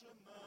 [0.00, 0.39] chemin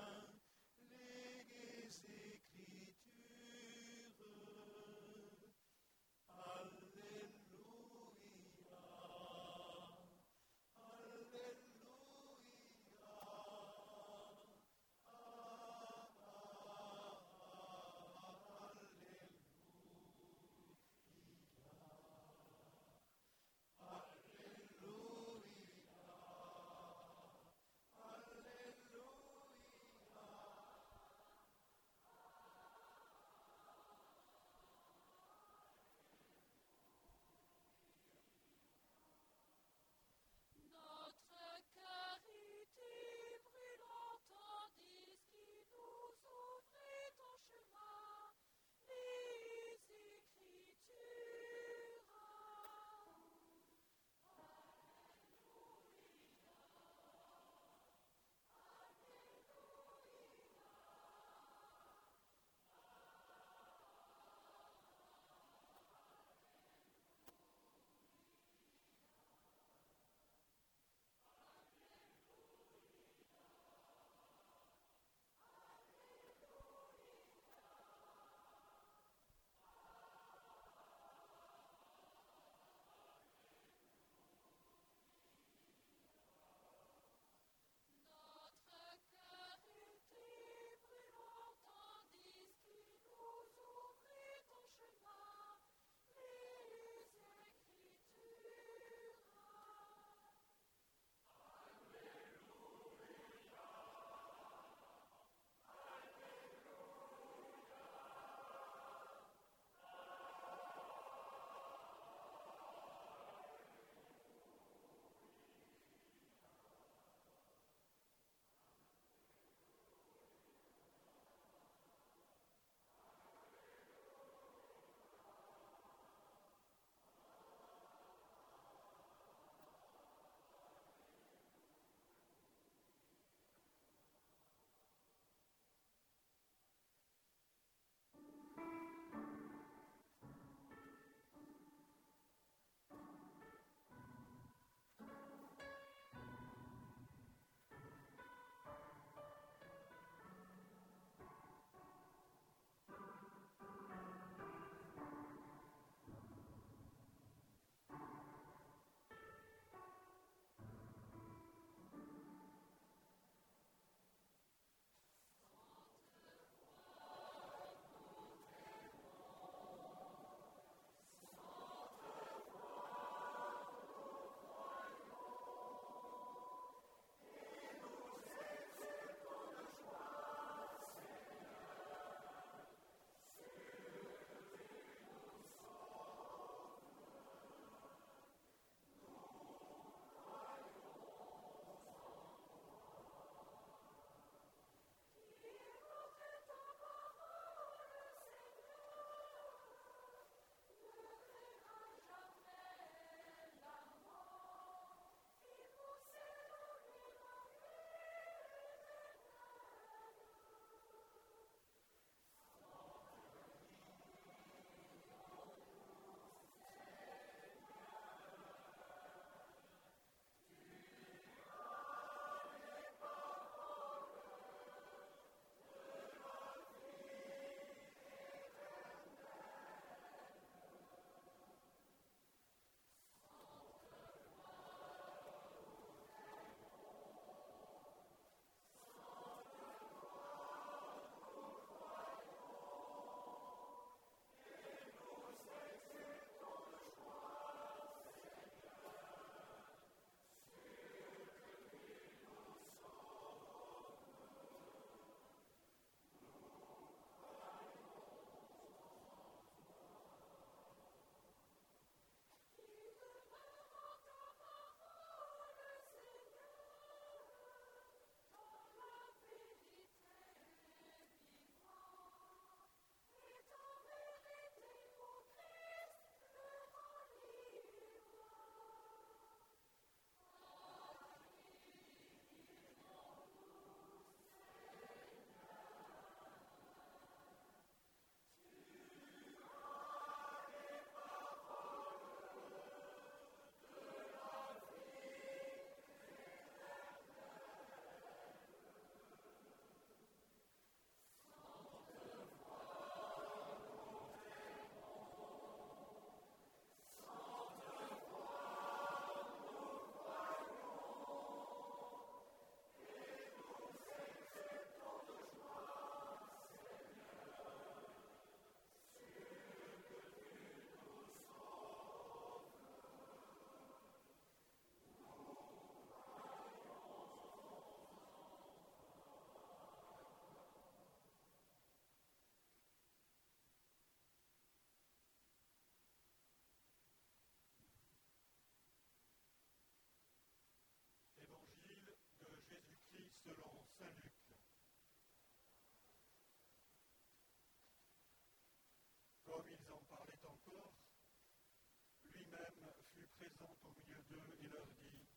[353.42, 355.08] au milieu d'eux et leur dit,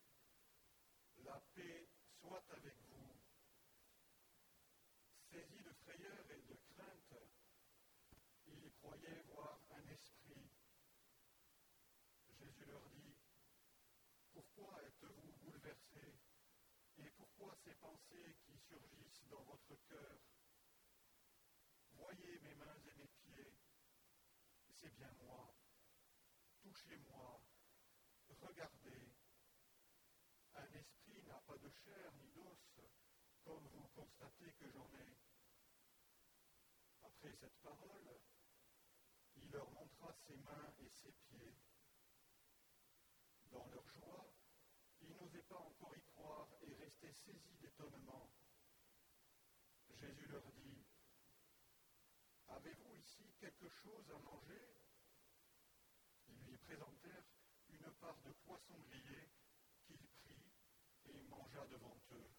[1.25, 1.89] La paix
[2.21, 3.21] soit avec vous.
[5.31, 7.15] Saisis de frayeur et de crainte,
[8.47, 10.51] ils croyaient voir un esprit.
[12.39, 13.17] Jésus leur dit,
[14.33, 16.15] Pourquoi êtes-vous bouleversés
[16.99, 20.19] Et pourquoi ces pensées qui surgissent dans votre cœur?
[21.93, 23.53] Voyez mes mains et mes pieds,
[24.75, 25.55] c'est bien moi.
[26.62, 27.36] Touchez-moi,
[28.47, 29.13] regardez.
[30.55, 32.81] Un esprit n'a pas de chair ni d'os,
[33.45, 35.19] comme vous constatez que j'en ai.
[37.03, 38.21] Après cette parole,
[39.35, 41.57] il leur montra ses mains et ses pieds.
[43.51, 44.33] Dans leur joie,
[45.01, 48.31] ils n'osaient pas encore y croire et restaient saisis d'étonnement.
[49.91, 50.85] Jésus leur dit,
[52.49, 54.63] Avez-vous ici quelque chose à manger
[56.29, 57.25] Ils lui présentèrent
[57.69, 57.85] une
[58.25, 59.31] de poisson grillé
[59.85, 60.53] qu'il prit
[61.06, 62.31] et mangea devant eux.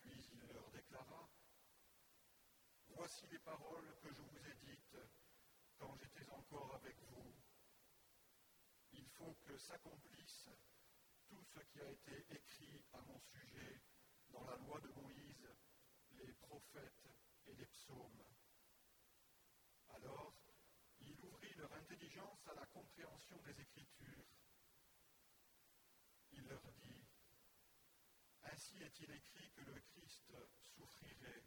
[0.00, 1.30] Puis il leur déclara,
[2.88, 4.96] Voici les paroles que je vous ai dites
[5.78, 7.34] quand j'étais encore avec vous.
[8.92, 10.50] Il faut que s'accomplisse
[11.28, 13.80] tout ce qui a été écrit à mon sujet
[14.28, 15.48] dans la loi de Moïse,
[16.18, 17.08] les prophètes
[17.46, 18.24] et les psaumes.
[19.88, 20.39] Alors,
[21.64, 24.26] intelligence à la compréhension des Écritures.
[26.32, 27.06] Il leur dit,
[28.44, 30.32] Ainsi est-il écrit que le Christ
[30.74, 31.44] souffrirait,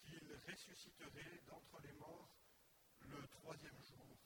[0.00, 2.36] qu'il ressusciterait d'entre les morts
[3.00, 4.18] le troisième jour,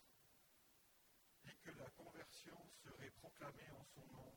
[1.47, 4.37] et que la conversion serait proclamée en son nom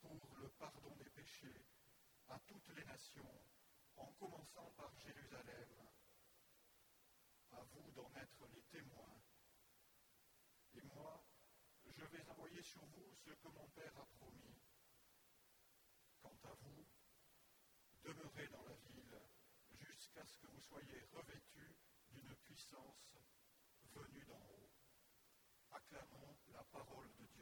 [0.00, 1.66] pour le pardon des péchés
[2.28, 3.46] à toutes les nations,
[3.96, 5.68] en commençant par Jérusalem.
[7.52, 9.20] À vous d'en être les témoins.
[10.76, 11.24] Et moi,
[11.86, 14.58] je vais envoyer sur vous ce que mon Père a promis.
[16.20, 16.86] Quant à vous,
[18.02, 19.18] demeurez dans la ville
[19.72, 21.76] jusqu'à ce que vous soyez revêtus
[22.10, 23.18] d'une puissance
[23.94, 24.70] venue d'en haut.
[25.70, 27.33] Acclamons la parole de Dieu.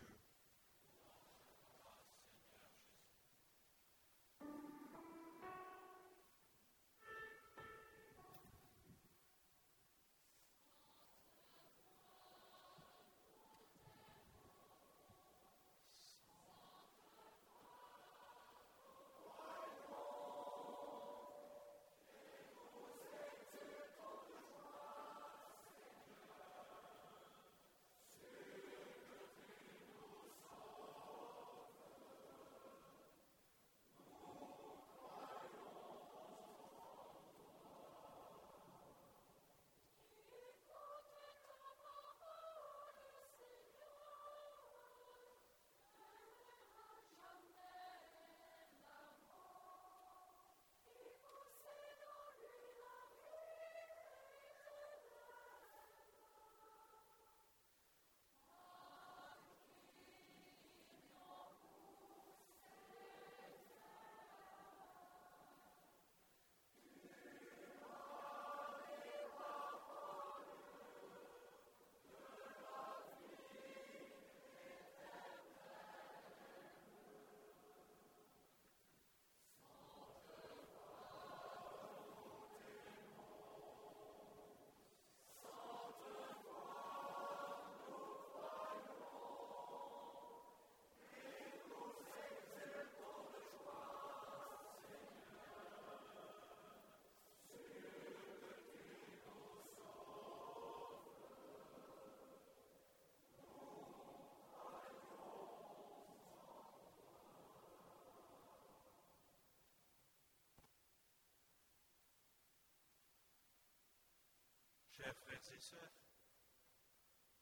[114.96, 115.92] Chers frères et sœurs,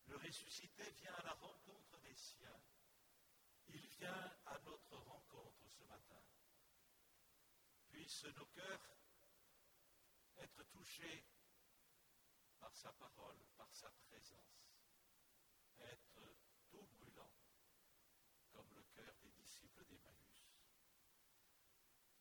[0.06, 2.62] le ressuscité vient à la rencontre des siens.
[3.66, 6.22] Il vient à notre rencontre ce matin.
[7.90, 8.96] Puissent nos cœurs
[10.38, 11.26] être touchés
[12.60, 14.76] par sa parole, par sa présence,
[15.80, 16.22] être
[16.70, 17.32] tout brûlant,
[18.52, 20.38] comme le cœur des disciples d'Emmaüs.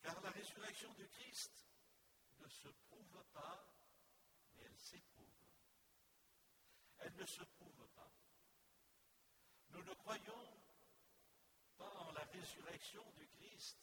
[0.02, 1.68] Car la résurrection du Christ
[2.40, 3.79] ne se prouve pas,
[4.66, 5.26] elle s'éprouve.
[7.00, 8.12] Elle ne se prouve pas.
[9.70, 10.62] Nous ne croyons
[11.78, 13.78] pas en la résurrection du Christ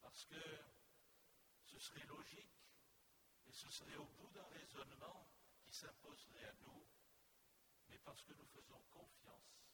[0.00, 0.60] parce que
[1.64, 2.60] ce serait logique
[3.46, 5.26] et ce serait au bout d'un raisonnement
[5.62, 6.86] qui s'imposerait à nous,
[7.88, 9.64] mais parce que nous faisons confiance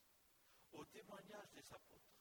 [0.72, 2.20] au témoignage des apôtres.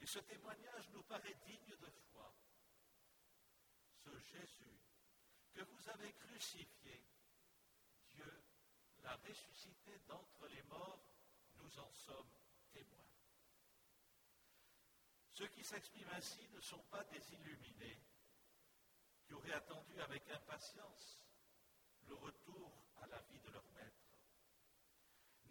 [0.00, 2.34] Et ce témoignage nous paraît digne de foi.
[4.04, 4.85] Ce Jésus
[5.56, 7.02] que vous avez crucifié,
[8.10, 8.44] Dieu
[9.02, 11.00] l'a ressuscité d'entre les morts,
[11.54, 12.34] nous en sommes
[12.72, 13.10] témoins.
[15.32, 17.98] Ceux qui s'expriment ainsi ne sont pas des illuminés
[19.24, 21.22] qui auraient attendu avec impatience
[22.06, 22.70] le retour
[23.00, 24.06] à la vie de leur maître,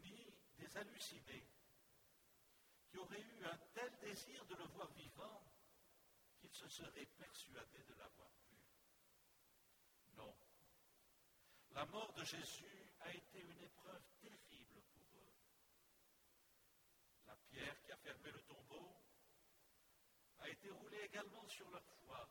[0.04, 1.48] ni des hallucinés
[2.88, 5.44] qui auraient eu un tel désir de le voir vivant
[6.38, 8.46] qu'ils se seraient persuadés de l'avoir vu.
[10.18, 10.34] Non.
[11.76, 15.34] La mort de Jésus a été une épreuve terrible pour eux.
[17.28, 18.96] La pierre qui a fermé le tombeau
[20.40, 22.30] a été roulée également sur leur foi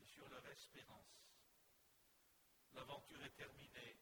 [0.00, 1.30] et sur leur espérance.
[2.72, 4.00] L'aventure est terminée,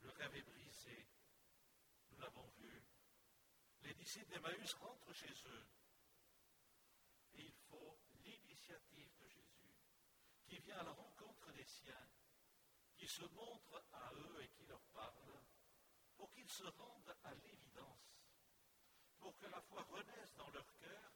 [0.00, 1.06] le rêve est brisé,
[2.08, 2.82] nous l'avons vu.
[3.82, 5.66] Les disciples d'Emmaüs rentrent chez eux.
[7.34, 9.76] Et il faut l'initiative de Jésus,
[10.46, 12.08] qui vient à la rencontre des siens,
[12.96, 15.40] qui se montre à eux et qui leur parle,
[16.16, 18.22] pour qu'ils se rendent à l'évidence,
[19.18, 21.12] pour que la foi renaisse dans leur cœur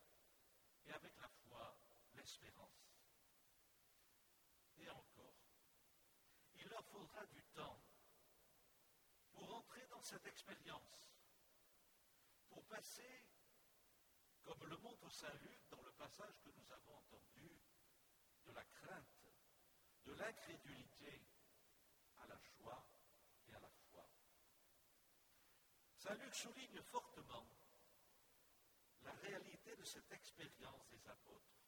[0.87, 1.79] et avec la foi,
[2.15, 2.99] l'espérance.
[4.79, 5.41] Et encore,
[6.55, 7.81] il leur faudra du temps
[9.33, 11.17] pour entrer dans cette expérience,
[12.49, 13.25] pour passer,
[14.43, 17.59] comme le montre Saint Luc dans le passage que nous avons entendu,
[18.45, 19.31] de la crainte,
[20.05, 21.23] de l'incrédulité
[22.43, 22.87] joie
[23.49, 24.09] et à la foi.
[25.97, 27.47] Saint Luc souligne fortement
[29.03, 31.61] la réalité de cette expérience des apôtres.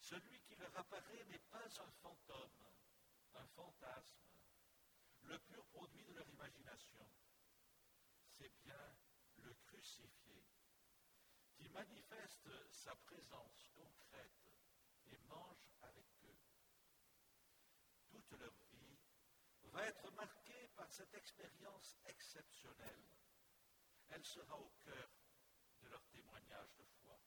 [0.00, 2.64] Celui qui leur apparaît n'est pas un fantôme,
[3.34, 4.28] un fantasme,
[5.22, 7.06] le pur produit de leur imagination.
[8.30, 8.96] C'est bien
[9.42, 10.44] le crucifié
[11.56, 14.52] qui manifeste sa présence concrète
[15.06, 16.38] et mange avec eux.
[18.08, 18.54] Toute leur
[19.78, 23.04] va être marquée par cette expérience exceptionnelle.
[24.08, 25.08] Elle sera au cœur
[25.82, 27.20] de leur témoignage de foi.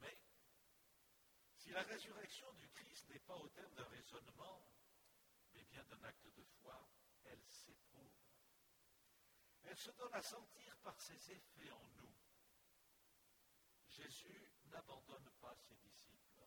[0.00, 0.18] Mais
[1.56, 4.68] si la résurrection du Christ n'est pas au terme d'un raisonnement,
[5.54, 6.86] mais bien d'un acte de foi,
[7.24, 8.12] elle s'éprouve.
[9.62, 12.14] Elle se donne à sentir par ses effets en nous.
[13.86, 16.46] Jésus n'abandonne pas ses disciples.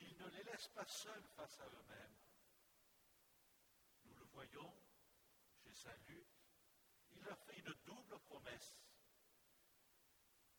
[0.00, 2.29] Il ne les laisse pas seuls face à eux-mêmes.
[4.32, 4.72] Voyons
[5.62, 6.26] chez Saint Luc,
[7.10, 8.74] il leur fait une double promesse.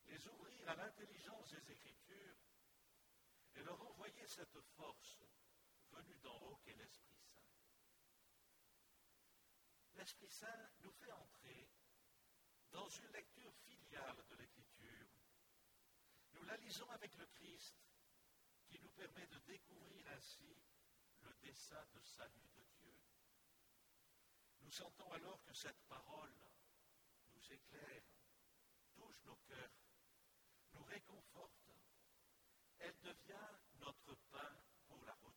[0.06, 2.36] Les ouvrir à l'intelligence des Écritures
[3.54, 5.22] et leur envoyer cette force
[5.90, 7.42] venue d'en haut qu'est l'Esprit Saint.
[9.94, 11.70] L'Esprit Saint nous fait entrer
[12.70, 15.06] dans une lecture filiale de l'Écriture.
[16.32, 17.76] Nous la lisons avec le Christ
[18.66, 20.56] qui nous permet de découvrir ainsi
[21.20, 22.71] le dessein de salut de Dieu.
[24.62, 26.32] Nous sentons alors que cette parole
[27.34, 28.02] nous éclaire,
[28.94, 29.70] touche nos cœurs,
[30.74, 31.72] nous réconforte.
[32.78, 33.48] Elle devient
[33.80, 34.54] notre pain
[34.88, 35.34] pour la route.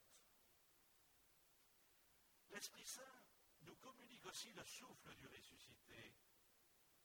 [2.49, 3.23] L'Esprit Saint
[3.61, 6.13] nous communique aussi le souffle du ressuscité.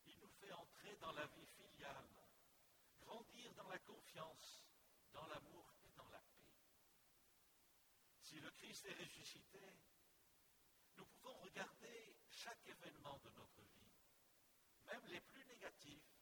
[0.07, 2.11] Il nous fait entrer dans la vie filiale,
[3.01, 4.65] grandir dans la confiance,
[5.13, 6.49] dans l'amour et dans la paix.
[8.23, 9.61] Si le Christ est ressuscité,
[11.01, 13.93] nous pouvons regarder chaque événement de notre vie,
[14.85, 16.13] même les plus négatifs,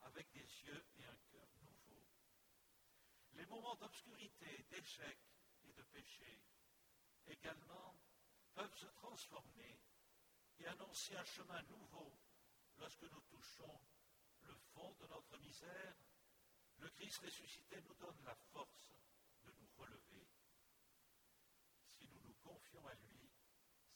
[0.00, 2.06] avec des yeux et un cœur nouveaux.
[3.34, 5.18] Les moments d'obscurité, d'échec
[5.64, 6.40] et de péché
[7.26, 7.94] également
[8.54, 9.78] peuvent se transformer
[10.60, 12.18] et annoncer un chemin nouveau
[12.78, 13.80] lorsque nous touchons
[14.44, 15.94] le fond de notre misère.
[16.78, 18.88] Le Christ ressuscité nous donne la force
[19.44, 20.26] de nous relever.
[21.90, 23.28] Si nous nous confions à lui,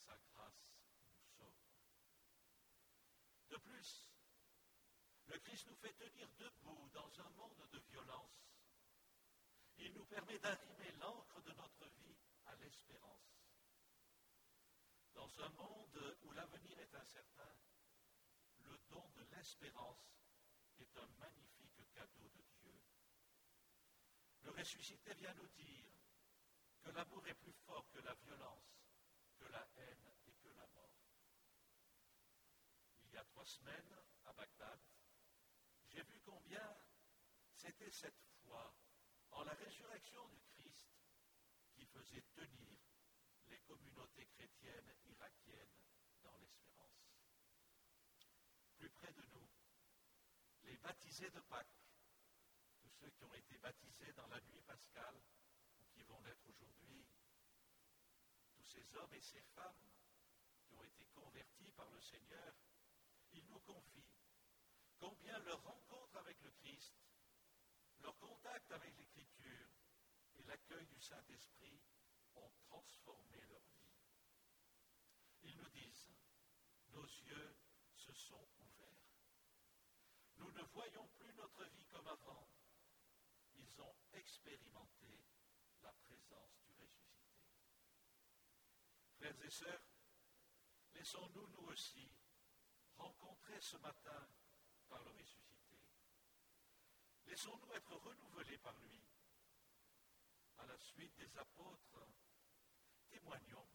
[0.06, 0.74] sa grâce
[1.08, 1.54] nous sauve.
[3.52, 4.08] De plus,
[5.26, 8.48] le Christ nous fait tenir debout dans un monde de violence.
[9.76, 12.16] Il nous permet d'arrimer l'encre de notre vie
[12.46, 13.44] à l'espérance.
[15.12, 17.54] Dans un monde où l'avenir est incertain,
[18.60, 20.16] le don de l'espérance
[20.78, 22.80] est un magnifique cadeau de Dieu.
[24.44, 25.92] Le ressuscité vient nous dire
[26.80, 28.80] que l'amour est plus fort que la violence,
[29.36, 31.02] que la haine et que la mort.
[33.12, 34.80] Il y a trois semaines, à Bagdad,
[35.88, 36.76] j'ai vu combien
[37.54, 38.74] c'était cette foi
[39.32, 40.88] en la résurrection du Christ
[41.74, 42.78] qui faisait tenir
[43.48, 45.76] les communautés chrétiennes irakiennes
[46.22, 46.62] dans l'espérance.
[50.82, 51.78] baptisés de Pâques,
[52.80, 55.20] tous ceux qui ont été baptisés dans la nuit pascale
[55.78, 57.06] ou qui vont l'être aujourd'hui,
[58.56, 59.84] tous ces hommes et ces femmes
[60.66, 62.54] qui ont été convertis par le Seigneur,
[63.32, 64.12] ils nous confient
[64.98, 66.94] combien leur rencontre avec le Christ,
[68.00, 69.68] leur contact avec l'Écriture
[70.34, 71.80] et l'accueil du Saint-Esprit
[72.34, 73.90] ont transformé leur vie.
[75.42, 76.08] Ils nous disent,
[76.88, 77.56] nos yeux
[77.94, 79.12] se sont ouverts.
[80.36, 82.48] Nous ne voyons plus notre vie comme avant.
[83.54, 85.24] Ils ont expérimenté
[85.82, 87.42] la présence du ressuscité.
[89.18, 89.84] Frères et sœurs,
[90.94, 92.10] laissons-nous nous aussi
[93.02, 94.28] rencontrer ce matin
[94.88, 95.76] par le ressuscité.
[97.26, 99.00] Laissons-nous être renouvelés par lui.
[100.58, 102.06] À la suite des apôtres,
[103.10, 103.68] témoignons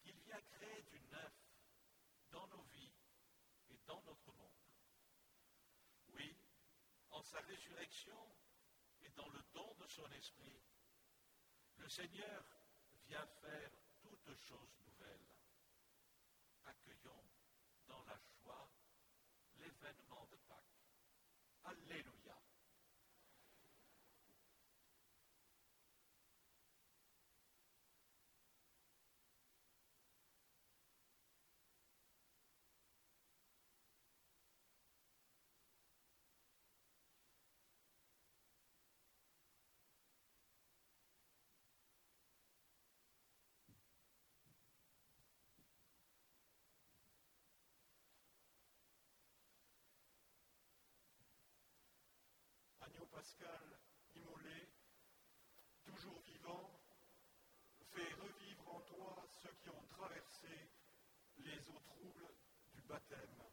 [0.00, 1.32] qu'il vient créer du neuf
[2.30, 2.94] dans nos vies
[3.70, 4.52] et dans notre monde.
[6.08, 6.36] Oui,
[7.10, 8.36] en sa résurrection
[9.02, 10.62] et dans le don de son esprit,
[11.76, 12.44] le Seigneur
[13.04, 14.81] vient faire toutes choses
[21.64, 22.21] Aleluya.
[53.22, 53.78] Pascal
[54.16, 54.68] immolé,
[55.84, 56.70] toujours vivant,
[57.92, 60.48] fais revivre en toi ceux qui ont traversé
[61.38, 62.34] les eaux troubles
[62.74, 63.44] du baptême.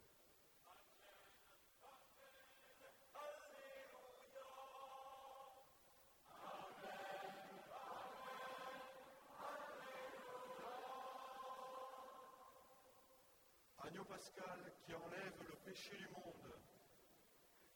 [13.78, 16.58] Agneau Pascal qui enlève le péché du monde,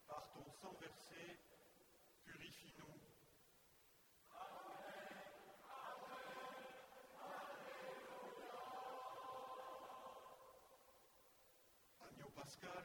[0.08, 1.38] par ton sang versé,
[2.24, 3.00] purifie-nous.
[12.00, 12.84] Agneau Pascal,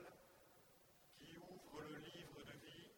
[1.17, 2.91] qui ouvre le livre de vie,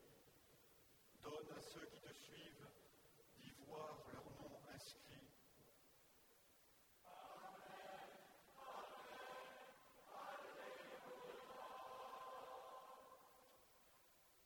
[1.23, 2.67] donne à ceux qui te suivent
[3.37, 5.27] d'y voir leur nom inscrit.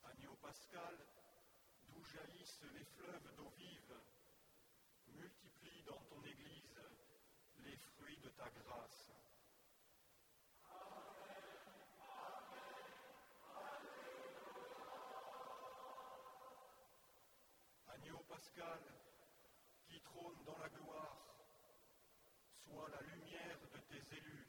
[0.06, 0.96] Agneau Pascal,
[1.90, 4.00] d'où jaillissent les fleuves d'eau vive,
[5.08, 6.80] multiplie dans ton Église
[7.58, 8.85] les fruits de ta grâce.
[18.56, 21.18] Qui trône dans la gloire,
[22.64, 24.48] sois la lumière de tes élus.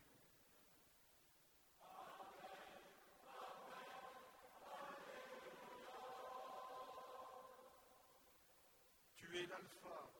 [9.16, 10.10] Tu es l'alpha,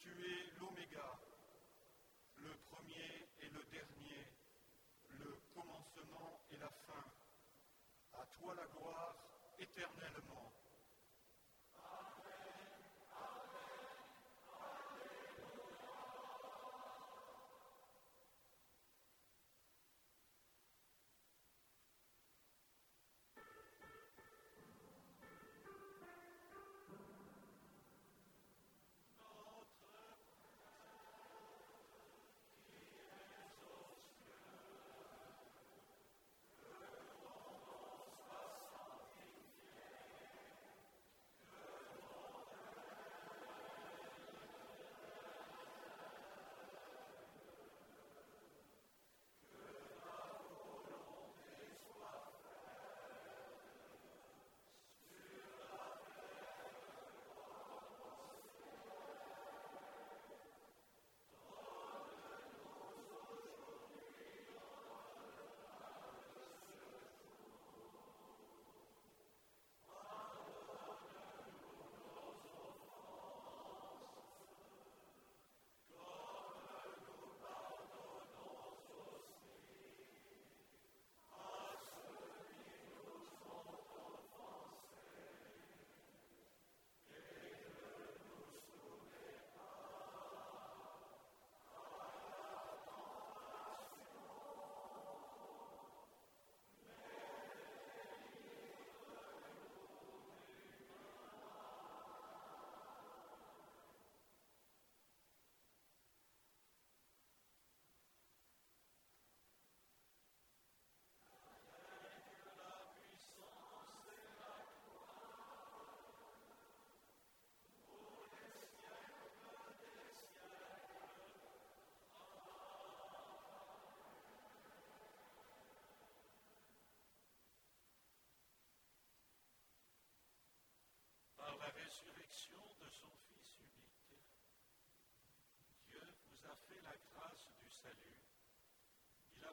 [0.00, 1.20] tu es l'oméga,
[2.38, 4.26] le premier et le dernier,
[5.10, 7.04] le commencement et la fin.
[8.14, 9.14] À toi la gloire
[9.60, 10.51] éternellement.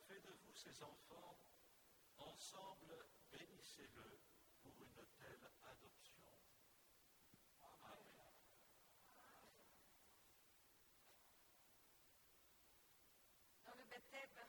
[0.09, 1.37] Fait de vous ses enfants.
[2.17, 2.97] Ensemble,
[3.31, 4.19] bénissez-le
[4.63, 6.25] pour une telle adoption.
[7.61, 8.33] Amen.
[13.65, 14.47] dans le baptême.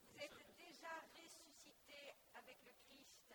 [0.00, 3.34] Vous êtes déjà ressuscité avec le Christ.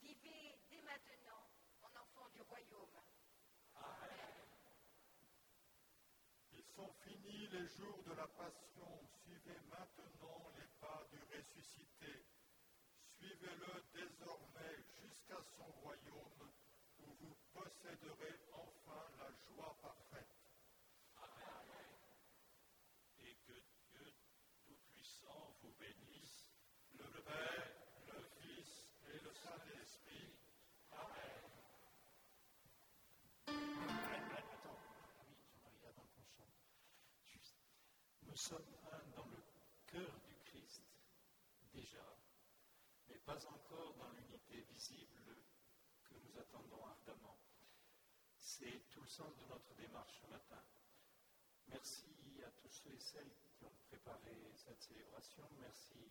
[0.00, 1.50] Vivez dès maintenant
[1.82, 3.00] en enfant du royaume.
[6.52, 9.00] Ils sont finis les jours de la passion.
[9.24, 9.95] Suivez maintenant
[13.18, 16.52] Suivez-le désormais jusqu'à son royaume
[17.00, 20.36] où vous posséderez enfin la joie parfaite.
[23.20, 23.52] Et que
[23.90, 24.12] Dieu
[24.66, 26.50] Tout-Puissant vous bénisse,
[26.98, 27.72] le Père,
[28.06, 30.36] le Fils et le Saint-Esprit.
[30.92, 31.46] Amen.
[38.26, 38.76] Nous sommes
[39.16, 39.42] dans le
[39.86, 40.35] cœur du
[41.76, 42.08] déjà,
[43.08, 45.36] mais pas encore dans l'unité visible
[46.04, 47.38] que nous attendons ardemment.
[48.38, 50.62] C'est tout le sens de notre démarche ce matin.
[51.68, 52.08] Merci
[52.46, 55.44] à tous ceux et celles qui ont préparé cette célébration.
[55.60, 56.10] Merci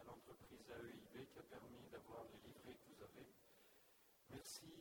[0.00, 3.28] à l'entreprise AEIB qui a permis d'avoir les livrets que vous avez.
[4.30, 4.72] Merci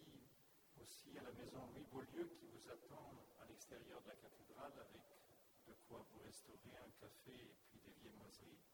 [0.81, 5.03] aussi à la maison Louis Beaulieu qui vous attend à l'extérieur de la cathédrale avec
[5.67, 8.72] de quoi vous restaurer un café et puis des viennoiseries.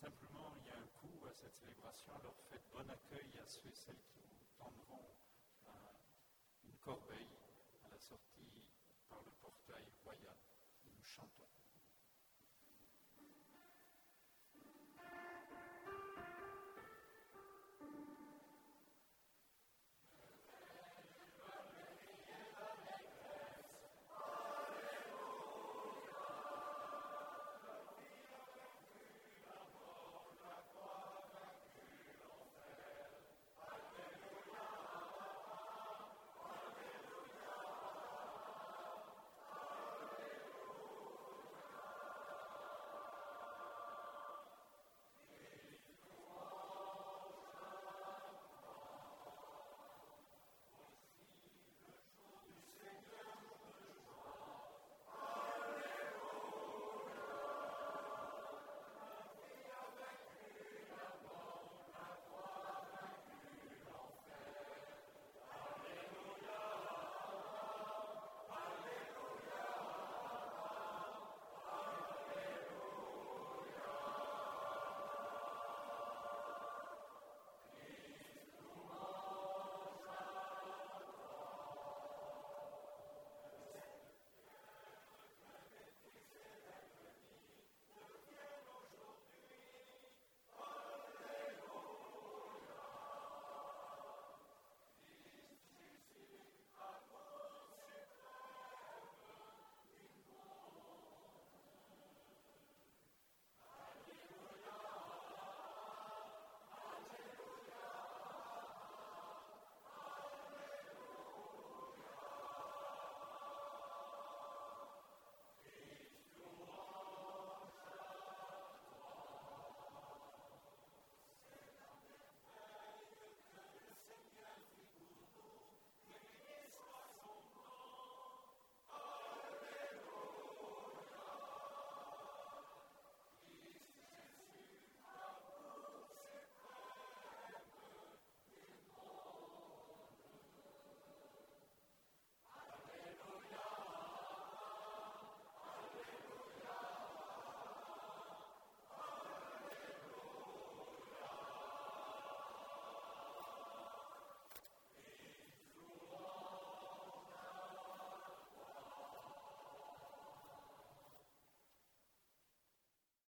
[0.00, 3.68] Simplement, il y a un coût à cette célébration, alors faites bon accueil à ceux
[3.68, 5.14] et celles qui vous tendront
[5.66, 6.00] un-
[6.64, 7.28] une corbeille
[7.84, 8.64] à la sortie
[9.10, 10.36] par le portail royal.
[10.86, 11.49] Nous chantons.